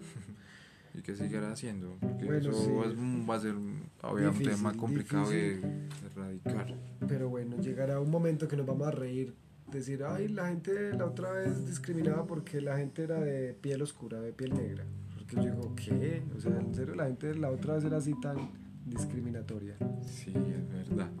y 0.99 1.01
que 1.01 1.15
seguirá 1.15 1.51
haciendo, 1.51 1.97
porque 1.99 2.25
Bueno, 2.25 2.49
eso 2.51 2.63
sí. 2.63 3.25
va 3.29 3.35
a 3.35 3.39
ser 3.39 3.55
un, 3.55 3.83
obvio, 4.03 4.31
un 4.31 4.39
tema 4.43 4.73
complicado 4.73 5.29
de, 5.29 5.55
difícil. 5.55 5.61
de 5.61 6.07
erradicar. 6.07 6.73
Pero 7.07 7.29
bueno, 7.29 7.57
llegará 7.57 7.99
un 7.99 8.09
momento 8.11 8.47
que 8.47 8.55
nos 8.57 8.65
vamos 8.65 8.87
a 8.87 8.91
reír. 8.91 9.33
Decir, 9.71 10.03
ay, 10.03 10.27
la 10.29 10.47
gente 10.47 10.93
la 10.93 11.05
otra 11.05 11.31
vez 11.31 11.65
discriminaba 11.67 12.25
porque 12.25 12.59
la 12.59 12.77
gente 12.77 13.03
era 13.03 13.19
de 13.19 13.53
piel 13.53 13.81
oscura, 13.83 14.19
de 14.19 14.33
piel 14.33 14.53
negra. 14.55 14.83
Porque 15.15 15.35
yo 15.35 15.43
digo, 15.43 15.75
¿qué? 15.75 16.23
O 16.35 16.39
sea, 16.39 16.57
en 16.59 16.73
serio, 16.73 16.95
la 16.95 17.05
gente 17.05 17.35
la 17.35 17.51
otra 17.51 17.75
vez 17.75 17.83
era 17.83 17.97
así 17.97 18.13
tan 18.19 18.49
discriminatoria. 18.87 19.77
Sí, 20.01 20.33
es 20.33 20.67
verdad, 20.89 21.11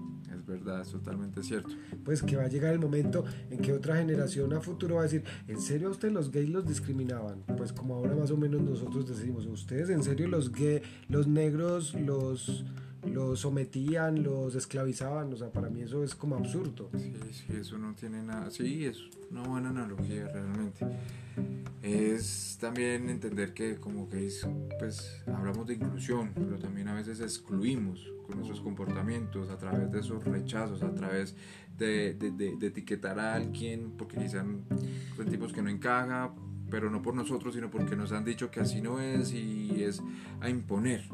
verdad, 0.49 0.81
es 0.81 0.89
totalmente 0.89 1.43
cierto. 1.43 1.69
Pues 2.03 2.21
que 2.21 2.35
va 2.35 2.43
a 2.43 2.47
llegar 2.47 2.73
el 2.73 2.79
momento 2.79 3.23
en 3.49 3.59
que 3.59 3.71
otra 3.71 3.97
generación 3.97 4.53
a 4.53 4.61
futuro 4.61 4.95
va 4.95 5.01
a 5.01 5.03
decir, 5.03 5.23
¿en 5.47 5.61
serio 5.61 5.87
a 5.87 5.91
usted 5.91 6.11
los 6.11 6.31
gays 6.31 6.49
los 6.49 6.67
discriminaban? 6.67 7.43
Pues 7.57 7.71
como 7.71 7.95
ahora 7.95 8.15
más 8.15 8.31
o 8.31 8.37
menos 8.37 8.61
nosotros 8.61 9.07
decimos, 9.07 9.45
¿ustedes 9.45 9.89
en 9.89 10.03
serio 10.03 10.27
los 10.27 10.51
gay, 10.51 10.81
los 11.07 11.27
negros 11.27 11.93
los, 11.93 12.65
los 13.05 13.39
sometían, 13.39 14.23
los 14.23 14.55
esclavizaban? 14.55 15.31
O 15.33 15.37
sea, 15.37 15.51
para 15.51 15.69
mí 15.69 15.81
eso 15.81 16.03
es 16.03 16.15
como 16.15 16.35
absurdo. 16.35 16.89
Sí, 16.97 17.13
sí, 17.31 17.45
eso 17.57 17.77
no 17.77 17.93
tiene 17.95 18.21
nada. 18.23 18.51
Sí, 18.51 18.85
es 18.85 18.97
una 19.31 19.43
buena 19.43 19.69
analogía 19.69 20.27
realmente. 20.27 20.85
Es 21.81 22.57
también 22.59 23.09
entender 23.09 23.53
que 23.53 23.77
como 23.77 24.09
que 24.09 24.27
es, 24.27 24.45
pues 24.77 25.23
hablamos 25.27 25.65
de 25.67 25.75
inclusión, 25.75 26.31
pero 26.33 26.59
también 26.59 26.89
a 26.89 26.93
veces 26.93 27.21
excluimos 27.21 28.11
con 28.27 28.37
nuestros 28.37 28.59
comportamientos, 28.59 29.49
a 29.49 29.57
través 29.57 29.91
de 29.91 30.01
esos 30.01 30.23
rechazos, 30.25 30.83
a 30.83 30.93
través 30.93 31.35
de 31.77 32.17
etiquetar 32.61 33.17
a 33.19 33.35
alguien 33.35 33.93
porque 33.97 34.17
quizás 34.17 34.45
sentimos 35.15 35.53
que 35.53 35.61
no 35.61 35.69
encaja, 35.69 36.33
pero 36.69 36.91
no 36.91 37.01
por 37.01 37.15
nosotros, 37.15 37.55
sino 37.55 37.71
porque 37.71 37.95
nos 37.95 38.11
han 38.11 38.25
dicho 38.25 38.51
que 38.51 38.59
así 38.59 38.81
no 38.81 38.99
es 38.99 39.31
y 39.33 39.83
es 39.83 40.01
a 40.41 40.49
imponer. 40.49 41.05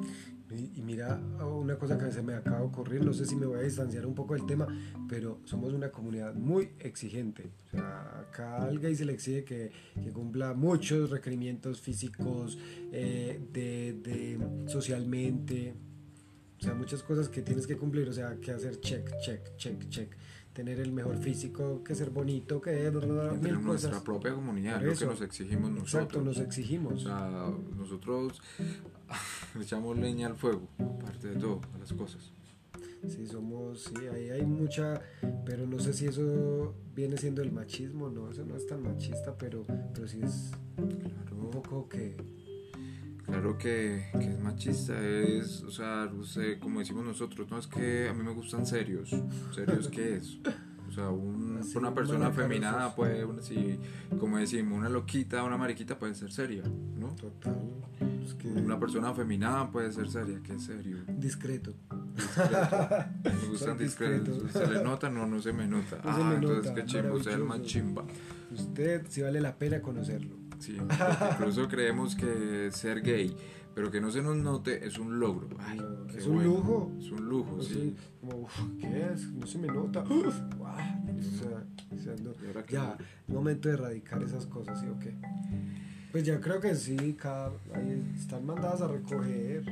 Y, 0.58 0.72
y 0.80 0.82
mira, 0.82 1.20
una 1.44 1.78
cosa 1.78 1.98
que 1.98 2.12
se 2.12 2.22
me 2.22 2.34
acaba 2.34 2.60
de 2.60 2.66
ocurrir, 2.66 3.04
no 3.04 3.14
sé 3.14 3.26
si 3.26 3.36
me 3.36 3.46
voy 3.46 3.60
a 3.60 3.62
distanciar 3.62 4.06
un 4.06 4.16
poco 4.16 4.34
del 4.36 4.46
tema, 4.46 4.68
pero 5.10 5.40
somos 5.46 5.74
una 5.74 5.92
comunidad 5.92 6.34
muy 6.34 6.70
exigente. 6.80 7.52
O 7.68 7.72
sea, 7.72 8.20
acá 8.28 8.64
al 8.64 8.80
gay 8.80 8.96
se 8.96 9.06
le 9.06 9.14
exige 9.14 9.44
que, 9.44 9.72
que 10.02 10.12
cumpla 10.12 10.54
muchos 10.54 11.10
requerimientos 11.10 11.82
físicos, 11.82 12.58
eh, 12.92 13.40
de, 13.52 13.94
de 14.02 14.70
socialmente, 14.70 15.74
o 16.60 16.64
sea, 16.64 16.74
muchas 16.74 17.04
cosas 17.04 17.28
que 17.30 17.42
tienes 17.42 17.68
que 17.68 17.76
cumplir, 17.78 18.08
o 18.10 18.14
sea, 18.14 18.38
que 18.40 18.52
hacer 18.52 18.80
check, 18.80 19.12
check, 19.24 19.56
check, 19.58 19.90
check. 19.90 20.16
Tener 20.54 20.80
el 20.80 20.94
mejor 20.94 21.18
físico, 21.18 21.84
que 21.84 21.94
ser 21.96 22.12
bonito, 22.12 22.62
que 22.62 22.90
bla, 22.90 23.34
mil 23.34 23.62
nuestra 23.62 23.90
cosas. 23.90 24.04
propia 24.04 24.34
comunidad, 24.34 24.82
lo 24.82 24.96
que 24.96 25.06
nos 25.06 25.20
exigimos 25.22 25.70
nosotros. 25.70 25.94
Exacto, 25.96 26.22
nos 26.22 26.38
O 26.38 26.42
exigimos. 26.44 27.04
sea, 27.04 27.52
nosotros 27.76 28.42
le 29.60 29.64
echamos 29.64 29.98
leña 29.98 30.28
al 30.28 30.36
fuego, 30.36 30.68
aparte 30.80 31.30
de 31.30 31.36
todo, 31.36 31.62
a 31.74 31.78
las 31.78 31.94
cosas. 31.94 32.32
Sí, 33.08 33.28
somos, 33.28 33.82
sí, 33.84 34.08
ahí 34.08 34.30
hay 34.32 34.46
mucha, 34.46 35.00
pero 35.46 35.68
no 35.68 35.78
sé 35.80 35.94
si 35.94 36.08
eso 36.08 36.74
viene 36.96 37.18
siendo 37.18 37.42
el 37.44 37.52
machismo, 37.52 38.10
no, 38.10 38.32
eso 38.32 38.44
no 38.46 38.56
es 38.56 38.66
tan 38.66 38.82
machista, 38.82 39.38
pero, 39.38 39.64
pero 39.94 40.08
sí 40.08 40.20
es 40.24 40.52
un 40.78 40.90
Claro, 40.90 41.52
poco 41.52 41.88
que, 41.88 42.18
claro 43.26 43.58
que, 43.60 44.06
que 44.14 44.30
es 44.32 44.40
machista, 44.40 45.00
es, 45.08 45.62
o 45.64 45.70
sea, 45.72 46.12
sé, 46.24 46.58
como 46.60 46.80
decimos 46.80 47.06
nosotros, 47.06 47.48
no 47.52 47.60
es 47.60 47.68
que 47.68 48.10
a 48.10 48.14
mí 48.14 48.24
me 48.24 48.32
gustan 48.34 48.66
serios, 48.66 49.12
serios 49.54 49.88
qué 49.90 50.16
es. 50.18 50.40
O 50.90 50.92
sea, 50.92 51.10
un- 51.10 51.58
Así, 51.62 51.78
una 51.78 51.94
persona 51.94 52.20
malacarosos. 52.30 52.50
feminada 52.50 52.96
puede, 52.96 53.24
una- 53.24 53.42
si, 53.44 53.78
como 54.20 54.38
decimos, 54.40 54.80
una 54.80 54.90
loquita, 54.90 55.44
una 55.44 55.58
mariquita 55.58 56.00
puede 56.00 56.16
ser 56.16 56.32
seria, 56.32 56.64
¿no? 56.98 57.10
total, 57.16 57.62
que 58.54 58.60
Una 58.60 58.80
persona 58.80 59.14
feminada 59.14 59.72
puede 59.72 59.92
ser 59.92 60.08
seria, 60.10 60.40
¿qué 60.44 60.54
es 60.54 60.64
serio? 60.64 60.98
discreto. 61.18 61.74
Discreto. 62.16 63.06
Me 63.24 63.48
gustan 63.50 63.78
discretos. 63.78 64.44
discretos. 64.44 64.68
¿Se 64.70 64.74
le 64.74 64.84
nota? 64.84 65.10
No, 65.10 65.26
no 65.28 65.42
se 65.42 65.52
me 65.54 65.68
nota. 65.68 65.98
No 66.04 66.16
se 66.16 66.22
ah, 66.22 66.30
me 66.30 66.36
entonces 66.36 66.66
nota, 66.72 66.76
qué 66.76 66.86
chimbo, 66.86 67.24
sea 67.24 67.34
el 67.34 67.44
más 67.44 67.62
chimba. 67.64 68.06
Usted 68.52 69.06
sí 69.10 69.22
vale 69.22 69.42
la 69.42 69.58
pena 69.58 69.82
conocerlo. 69.82 70.36
Sí, 70.60 70.78
incluso 71.32 71.68
creemos 71.68 72.16
que 72.16 72.70
ser 72.72 73.02
gay, 73.02 73.36
pero 73.74 73.92
que 73.92 74.00
no 74.00 74.10
se 74.10 74.22
nos 74.22 74.38
note, 74.38 74.86
es 74.88 74.98
un 74.98 75.20
logro. 75.20 75.50
Ay, 75.60 75.82
qué 76.10 76.18
es 76.20 76.28
un 76.28 76.36
bueno. 76.36 76.50
lujo. 76.52 76.92
Es 76.98 77.12
un 77.12 77.26
lujo, 77.28 77.58
Así, 77.60 77.74
sí. 77.74 77.96
como, 78.22 78.38
uf, 78.44 78.60
¿qué 78.80 79.08
es? 79.14 79.32
No 79.34 79.46
se 79.46 79.58
me 79.58 79.68
nota. 79.68 80.02
Uf, 80.10 80.36
guau. 80.58 80.74
O 80.78 81.22
sea, 81.22 81.64
o 81.92 81.98
sea, 82.00 82.16
no- 82.24 82.34
que- 82.34 82.74
ya, 82.74 82.98
momento 83.28 83.68
de 83.68 83.74
erradicar 83.76 84.24
esas 84.24 84.46
cosas, 84.48 84.80
¿sí 84.80 84.88
o 84.88 84.98
qué? 85.00 85.14
Pues 86.16 86.24
ya 86.24 86.40
creo 86.40 86.62
que 86.62 86.74
sí, 86.76 86.96
cada, 87.20 87.52
ahí 87.74 88.02
están 88.18 88.46
mandadas 88.46 88.80
a 88.80 88.88
recoger. 88.88 89.66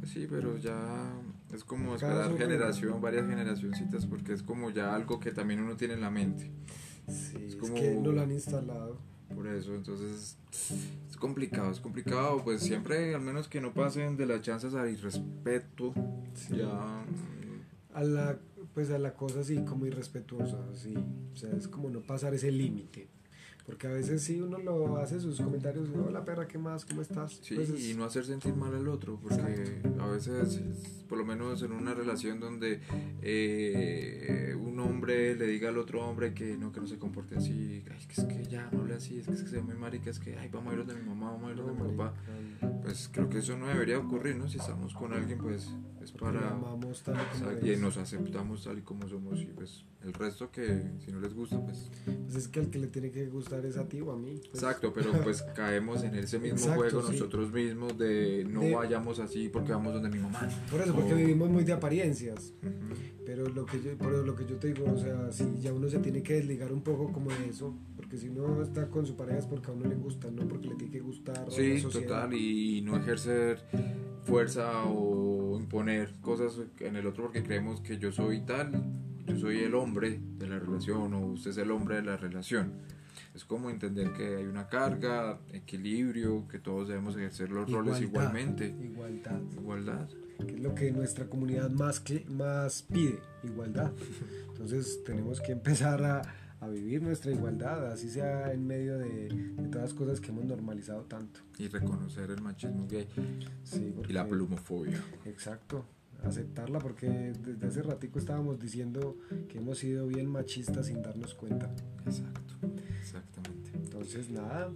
Pues 0.00 0.10
sí, 0.10 0.26
pero 0.26 0.56
ya 0.56 1.12
es 1.52 1.64
como 1.64 1.94
esperar 1.94 2.34
generación, 2.38 2.98
varias 3.02 3.26
generacioncitas, 3.28 4.06
porque 4.06 4.32
es 4.32 4.42
como 4.42 4.70
ya 4.70 4.94
algo 4.94 5.20
que 5.20 5.32
también 5.32 5.60
uno 5.60 5.76
tiene 5.76 5.92
en 5.92 6.00
la 6.00 6.08
mente. 6.10 6.50
Sí, 7.08 7.36
es, 7.48 7.56
como- 7.56 7.74
que 7.74 7.94
no 7.94 8.10
lo 8.10 8.22
han 8.22 8.32
instalado. 8.32 8.96
Por 9.34 9.46
eso, 9.48 9.74
entonces 9.74 10.38
es 11.10 11.16
complicado, 11.18 11.70
es 11.70 11.80
complicado, 11.80 12.42
pues 12.42 12.62
siempre 12.62 13.14
al 13.14 13.20
menos 13.20 13.46
que 13.46 13.60
no 13.60 13.74
pasen 13.74 14.16
de 14.16 14.24
las 14.24 14.40
chances 14.40 14.72
al 14.72 14.88
irrespeto, 14.88 15.92
Sí. 16.32 16.56
ya 16.56 17.04
A 17.92 18.02
la, 18.02 18.38
pues 18.72 18.88
a 18.90 18.98
la 18.98 19.12
cosa 19.12 19.40
así 19.40 19.58
como 19.66 19.84
irrespetuosa, 19.84 20.56
sí. 20.72 20.94
O 21.34 21.36
sea, 21.36 21.50
es 21.54 21.68
como 21.68 21.90
no 21.90 22.00
pasar 22.00 22.32
ese 22.32 22.50
límite. 22.50 23.08
Porque 23.66 23.88
a 23.88 23.90
veces 23.90 24.22
sí 24.22 24.40
uno 24.40 24.58
lo 24.58 24.96
hace 24.98 25.18
sus 25.18 25.40
comentarios, 25.40 25.88
hola 26.06 26.24
perra, 26.24 26.46
¿qué 26.46 26.56
más? 26.56 26.84
¿Cómo 26.84 27.02
estás? 27.02 27.40
Sí, 27.42 27.56
Pues 27.56 27.68
es- 27.70 27.84
y 27.90 27.94
no 27.94 28.04
hacer 28.04 28.24
sentir 28.24 28.54
mal 28.54 28.72
al 28.72 28.86
otro, 28.86 29.18
porque 29.20 29.82
a 29.98 30.06
veces, 30.06 30.60
por 31.08 31.18
lo 31.18 31.24
menos 31.24 31.62
en 31.62 31.72
una 31.72 31.92
relación 31.92 32.38
donde 32.38 32.80
eh, 33.22 34.54
un 34.60 34.78
hombre 34.78 35.34
le 35.34 35.46
diga 35.48 35.68
al 35.70 35.78
otro 35.78 36.06
hombre 36.06 36.32
que 36.32 36.56
no, 36.56 36.70
que 36.70 36.80
no 36.80 36.86
se 36.86 36.96
comporte 36.98 37.36
así, 37.36 37.82
ay, 37.90 38.06
que 38.06 38.20
es 38.20 38.24
que 38.26 38.44
ya 38.46 38.70
no 38.70 38.82
hable 38.82 38.94
así, 38.94 39.18
es 39.18 39.26
que, 39.26 39.32
es 39.34 39.42
que 39.42 39.48
se 39.48 39.56
ve 39.56 39.62
muy 39.62 39.74
marica, 39.74 40.10
es 40.10 40.20
que 40.20 40.36
ay, 40.38 40.48
vamos 40.52 40.70
a 40.72 40.76
ir 40.76 40.86
donde 40.86 41.02
mi 41.02 41.08
mamá, 41.08 41.32
vamos 41.32 41.48
a 41.48 41.52
ir 41.52 41.56
No, 41.58 41.66
donde 41.66 41.82
mi 41.84 41.96
papá. 41.96 42.14
Pues 42.82 43.08
creo 43.12 43.28
que 43.28 43.38
eso 43.38 43.56
no 43.58 43.66
debería 43.66 43.98
ocurrir, 43.98 44.36
¿no? 44.36 44.48
Si 44.48 44.58
estamos 44.58 44.94
con 44.94 45.12
alguien, 45.12 45.38
pues 45.38 45.68
es 46.02 46.12
porque 46.12 46.38
para... 46.38 46.50
amamos 46.52 47.02
tal 47.02 47.16
y 47.62 47.72
y 47.72 47.76
nos 47.76 47.96
aceptamos 47.96 48.62
tal 48.62 48.78
y 48.78 48.82
como 48.82 49.08
somos 49.08 49.40
y 49.40 49.46
pues 49.46 49.84
el 50.04 50.12
resto 50.12 50.52
que 50.52 50.82
si 51.04 51.10
no 51.10 51.18
les 51.20 51.34
gusta 51.34 51.60
pues 51.64 51.90
Pues 52.04 52.36
es 52.36 52.46
que 52.48 52.60
al 52.60 52.70
que 52.70 52.78
le 52.78 52.86
tiene 52.86 53.10
que 53.10 53.26
gustar 53.26 53.55
es 53.64 53.76
a 53.76 53.88
ti 53.88 54.00
o 54.00 54.12
a 54.12 54.16
mí. 54.16 54.34
pues. 54.50 54.62
Exacto, 54.62 54.92
pero 54.92 55.12
pues 55.22 55.42
caemos 55.54 56.02
en 56.02 56.14
ese 56.14 56.38
mismo 56.38 56.74
juego 56.74 57.02
nosotros 57.02 57.52
mismos 57.52 57.96
de 57.96 58.44
no 58.48 58.76
vayamos 58.76 59.18
así 59.18 59.48
porque 59.48 59.72
vamos 59.72 59.94
donde 59.94 60.08
mi 60.08 60.18
mamá. 60.18 60.48
Por 60.70 60.80
eso, 60.80 60.94
porque 60.94 61.14
vivimos 61.14 61.48
muy 61.48 61.64
de 61.64 61.72
apariencias. 61.72 62.52
Pero 63.24 63.48
lo 63.48 63.66
que 63.66 63.82
yo, 63.82 63.92
lo 64.22 64.36
que 64.36 64.46
yo 64.46 64.56
te 64.56 64.72
digo, 64.72 64.86
o 64.92 64.96
sea, 64.96 65.32
si 65.32 65.44
ya 65.60 65.72
uno 65.72 65.88
se 65.88 65.98
tiene 65.98 66.22
que 66.22 66.34
desligar 66.34 66.72
un 66.72 66.82
poco 66.82 67.12
como 67.12 67.30
de 67.30 67.48
eso, 67.48 67.76
porque 67.96 68.16
si 68.16 68.30
no 68.30 68.62
está 68.62 68.88
con 68.88 69.04
su 69.04 69.16
pareja 69.16 69.38
es 69.38 69.46
porque 69.46 69.70
a 69.70 69.74
uno 69.74 69.88
le 69.88 69.96
gusta, 69.96 70.30
no 70.30 70.46
porque 70.46 70.68
le 70.68 70.76
tiene 70.76 70.92
que 70.92 71.00
gustar. 71.00 71.44
Sí, 71.50 71.82
total, 71.82 72.32
y 72.34 72.82
no 72.82 72.96
ejercer 72.96 73.58
fuerza 74.22 74.84
o 74.86 75.58
imponer 75.58 76.14
cosas 76.20 76.60
en 76.80 76.96
el 76.96 77.06
otro 77.06 77.24
porque 77.24 77.42
creemos 77.42 77.80
que 77.80 77.98
yo 77.98 78.12
soy 78.12 78.42
tal, 78.42 78.82
yo 79.26 79.36
soy 79.36 79.58
el 79.58 79.74
hombre 79.74 80.20
de 80.38 80.48
la 80.48 80.58
relación 80.58 81.14
o 81.14 81.26
usted 81.26 81.50
es 81.50 81.58
el 81.58 81.70
hombre 81.70 81.96
de 81.96 82.02
la 82.02 82.16
relación. 82.16 82.72
Es 83.34 83.44
como 83.44 83.70
entender 83.70 84.12
que 84.12 84.36
hay 84.36 84.44
una 84.44 84.68
carga, 84.68 85.38
equilibrio, 85.52 86.46
que 86.48 86.58
todos 86.58 86.88
debemos 86.88 87.16
ejercer 87.16 87.50
los 87.50 87.70
roles 87.70 88.00
igualmente. 88.00 88.74
Igualdad. 88.80 89.40
Igualdad 89.52 90.08
que 90.44 90.54
es 90.54 90.60
lo 90.60 90.74
que 90.74 90.90
nuestra 90.90 91.26
comunidad 91.26 91.70
más, 91.70 92.02
más 92.28 92.82
pide, 92.82 93.20
igualdad. 93.42 93.92
Entonces 94.48 95.02
tenemos 95.04 95.40
que 95.40 95.52
empezar 95.52 96.02
a, 96.04 96.22
a 96.60 96.68
vivir 96.68 97.02
nuestra 97.02 97.32
igualdad, 97.32 97.90
así 97.90 98.10
sea 98.10 98.52
en 98.52 98.66
medio 98.66 98.98
de, 98.98 99.28
de, 99.28 99.68
todas 99.68 99.90
las 99.90 99.94
cosas 99.94 100.20
que 100.20 100.30
hemos 100.30 100.44
normalizado 100.44 101.02
tanto. 101.02 101.40
Y 101.58 101.68
reconocer 101.68 102.30
el 102.30 102.42
machismo 102.42 102.86
gay 102.86 103.08
y 104.08 104.12
la 104.12 104.26
plumofobia. 104.26 105.02
Exacto, 105.24 105.86
aceptarla 106.22 106.78
porque 106.78 107.08
desde 107.08 107.66
hace 107.66 107.82
ratico 107.82 108.18
estábamos 108.18 108.58
diciendo 108.58 109.16
que 109.48 109.58
hemos 109.58 109.78
sido 109.78 110.06
bien 110.06 110.28
machistas 110.28 110.86
sin 110.86 111.02
darnos 111.02 111.34
cuenta. 111.34 111.70
Exacto. 112.04 112.54
Entonces 113.96 114.28
nada, 114.28 114.70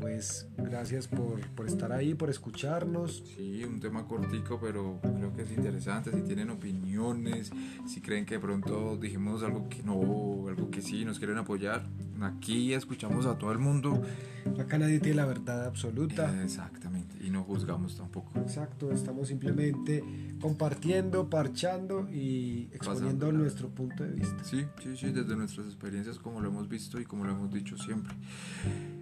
pues 0.00 0.48
gracias 0.56 1.06
por, 1.06 1.40
por, 1.50 1.68
estar 1.68 1.92
ahí, 1.92 2.14
por 2.14 2.28
escucharnos. 2.28 3.22
Sí, 3.36 3.62
un 3.62 3.78
tema 3.78 4.04
cortico, 4.04 4.58
pero 4.60 4.98
creo 5.00 5.32
que 5.32 5.42
es 5.42 5.52
interesante. 5.52 6.10
Si 6.10 6.22
tienen 6.22 6.50
opiniones, 6.50 7.52
si 7.86 8.00
creen 8.00 8.26
que 8.26 8.34
de 8.34 8.40
pronto 8.40 8.96
dijimos 8.96 9.44
algo 9.44 9.68
que 9.68 9.84
no, 9.84 10.48
algo 10.48 10.70
que 10.72 10.82
sí, 10.82 11.04
nos 11.04 11.18
quieren 11.18 11.38
apoyar, 11.38 11.86
aquí 12.20 12.74
escuchamos 12.74 13.26
a 13.26 13.38
todo 13.38 13.52
el 13.52 13.58
mundo. 13.58 14.02
Acá 14.58 14.76
nadie 14.76 14.98
tiene 14.98 15.18
la 15.18 15.26
verdad 15.26 15.66
absoluta. 15.66 16.42
Exactamente, 16.42 16.87
y 17.28 17.30
no 17.30 17.44
juzgamos 17.44 17.96
tampoco. 17.96 18.38
Exacto, 18.40 18.90
estamos 18.90 19.28
simplemente 19.28 20.02
compartiendo, 20.40 21.28
parchando 21.28 22.08
y 22.10 22.70
exponiendo 22.72 23.30
nuestro 23.32 23.68
punto 23.68 24.02
de 24.02 24.12
vista. 24.12 24.42
Sí, 24.44 24.64
sí, 24.82 24.96
sí, 24.96 25.12
desde 25.12 25.36
nuestras 25.36 25.66
experiencias 25.66 26.18
como 26.18 26.40
lo 26.40 26.48
hemos 26.48 26.68
visto 26.68 26.98
y 26.98 27.04
como 27.04 27.24
lo 27.24 27.32
hemos 27.32 27.52
dicho 27.52 27.76
siempre. 27.76 28.14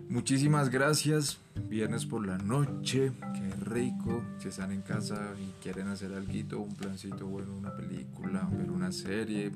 Muchísimas 0.09 0.71
gracias. 0.71 1.39
Viernes 1.69 2.05
por 2.05 2.27
la 2.27 2.37
noche, 2.39 3.13
qué 3.35 3.65
rico. 3.65 4.25
Si 4.39 4.49
están 4.49 4.73
en 4.73 4.83
casa 4.83 5.33
y 5.41 5.63
quieren 5.63 5.87
hacer 5.87 6.13
algo, 6.13 6.63
un 6.63 6.75
plancito 6.75 7.29
bueno, 7.29 7.57
una 7.57 7.77
película, 7.77 8.49
ver 8.53 8.73
una 8.73 8.91
serie, 8.91 9.53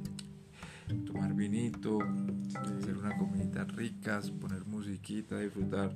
tomar 1.06 1.34
vinito, 1.34 1.98
hacer 2.78 2.96
una 2.96 3.16
comidita 3.16 3.64
rica, 3.64 4.20
poner 4.40 4.64
musiquita, 4.64 5.38
disfrutar 5.38 5.92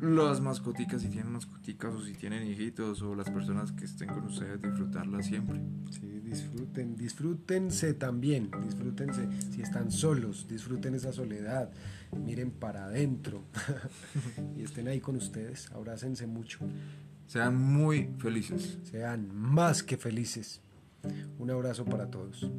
las 0.00 0.40
mascoticas 0.40 1.02
si 1.02 1.08
tienen 1.08 1.32
mascoticas 1.32 1.94
o 1.94 2.02
si 2.02 2.14
tienen 2.14 2.46
hijitos 2.46 3.02
o 3.02 3.14
las 3.14 3.28
personas 3.30 3.72
que 3.72 3.84
estén 3.84 4.08
con 4.08 4.24
ustedes 4.24 4.60
disfrutarlas 4.60 5.26
siempre. 5.26 5.60
Sí, 5.90 6.20
disfruten, 6.20 6.96
disfrútense 6.96 7.94
también, 7.94 8.50
disfrútense 8.64 9.28
si 9.52 9.62
están 9.62 9.90
solos, 9.90 10.46
disfruten 10.48 10.94
esa 10.94 11.12
soledad, 11.12 11.70
miren 12.24 12.50
para 12.50 12.84
adentro 12.86 13.44
y 14.56 14.62
estén 14.62 14.88
ahí 14.88 15.00
con 15.00 15.16
ustedes, 15.16 15.70
abrácense 15.72 16.26
mucho. 16.26 16.60
Sean 17.26 17.56
muy 17.56 18.10
felices. 18.18 18.78
Sean 18.82 19.32
más 19.32 19.84
que 19.84 19.96
felices. 19.96 20.60
Un 21.38 21.50
abrazo 21.50 21.84
para 21.84 22.10
todos. 22.10 22.50